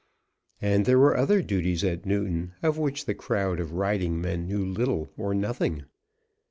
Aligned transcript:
And 0.59 0.87
there 0.87 0.97
were 0.97 1.15
other 1.15 1.43
duties 1.43 1.83
at 1.83 2.07
Newton 2.07 2.53
of 2.63 2.79
which 2.79 3.05
the 3.05 3.13
crowd 3.13 3.59
of 3.59 3.73
riding 3.73 4.19
men 4.19 4.47
know 4.47 4.57
little 4.57 5.11
or 5.15 5.35
nothing. 5.35 5.83